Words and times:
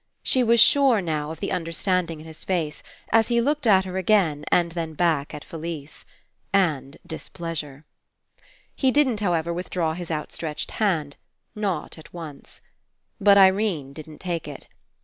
She 0.23 0.41
was 0.41 0.59
sure, 0.59 0.99
now, 0.99 1.29
of 1.29 1.41
the 1.41 1.51
understanding 1.51 2.19
in 2.19 2.25
his 2.25 2.43
face, 2.43 2.81
as 3.11 3.27
he 3.27 3.39
looked 3.39 3.67
at 3.67 3.85
her 3.85 3.99
again 3.99 4.45
and 4.51 4.71
then 4.71 4.95
back 4.95 5.31
at 5.31 5.43
Felise. 5.45 6.05
And 6.51 6.97
displeasure. 7.05 7.85
He 8.75 8.89
didn't, 8.89 9.19
however, 9.19 9.53
withdraw 9.53 9.93
his 9.93 10.09
out 10.09 10.31
stretched 10.31 10.71
hand. 10.81 11.17
Not 11.53 11.99
at 11.99 12.11
once. 12.15 12.61
But 13.19 13.37
Irene 13.37 13.93
didn't 13.93 14.17
take 14.21 14.47
it. 14.47 14.67